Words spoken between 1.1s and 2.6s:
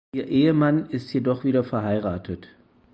jedoch wieder verheiratet.